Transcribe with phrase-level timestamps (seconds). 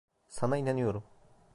[0.27, 1.03] Sana inanıyorum.